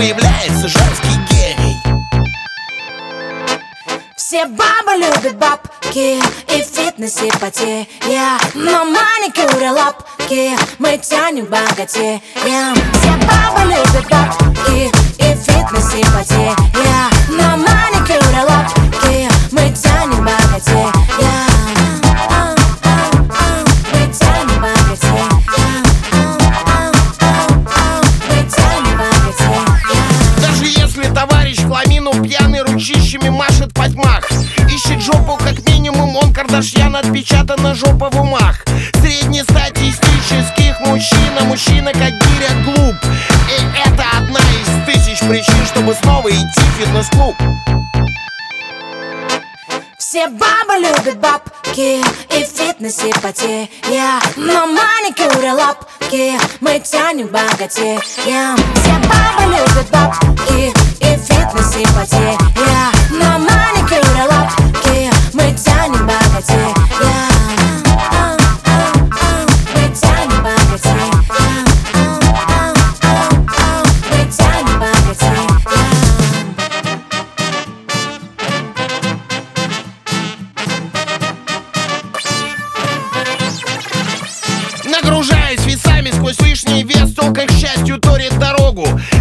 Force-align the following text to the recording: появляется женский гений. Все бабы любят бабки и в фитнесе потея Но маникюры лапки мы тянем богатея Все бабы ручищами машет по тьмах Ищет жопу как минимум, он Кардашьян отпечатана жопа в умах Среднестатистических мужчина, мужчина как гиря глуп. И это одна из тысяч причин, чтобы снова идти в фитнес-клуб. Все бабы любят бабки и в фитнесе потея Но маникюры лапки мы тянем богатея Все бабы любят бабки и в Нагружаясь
появляется 0.00 0.66
женский 0.66 1.18
гений. 1.30 1.76
Все 4.16 4.46
бабы 4.46 4.96
любят 4.96 5.36
бабки 5.36 6.16
и 6.16 6.62
в 6.62 6.66
фитнесе 6.66 7.30
потея 7.38 7.86
Но 8.54 8.86
маникюры 8.86 9.70
лапки 9.70 10.56
мы 10.78 10.96
тянем 10.96 11.44
богатея 11.46 12.22
Все 12.42 13.10
бабы 13.26 13.39
ручищами 32.80 33.28
машет 33.28 33.74
по 33.74 33.86
тьмах 33.88 34.26
Ищет 34.70 35.02
жопу 35.02 35.36
как 35.36 35.66
минимум, 35.68 36.16
он 36.16 36.32
Кардашьян 36.32 36.96
отпечатана 36.96 37.74
жопа 37.74 38.08
в 38.10 38.20
умах 38.20 38.64
Среднестатистических 38.94 40.80
мужчина, 40.80 41.44
мужчина 41.44 41.92
как 41.92 42.12
гиря 42.12 42.64
глуп. 42.64 42.96
И 43.04 43.78
это 43.86 44.04
одна 44.16 44.40
из 44.40 44.86
тысяч 44.86 45.18
причин, 45.20 45.66
чтобы 45.66 45.94
снова 45.94 46.30
идти 46.30 46.60
в 46.60 46.78
фитнес-клуб. 46.78 47.36
Все 49.98 50.26
бабы 50.28 50.78
любят 50.78 51.20
бабки 51.20 52.00
и 52.00 52.44
в 52.44 52.48
фитнесе 52.48 53.12
потея 53.22 53.68
Но 54.36 54.66
маникюры 54.66 55.52
лапки 55.52 56.32
мы 56.60 56.80
тянем 56.80 57.28
богатея 57.28 58.00
Все 58.00 58.56
бабы 59.08 59.52
любят 59.52 59.90
бабки 59.92 60.72
и 61.00 61.16
в 61.16 61.29
Нагружаясь 85.02 85.59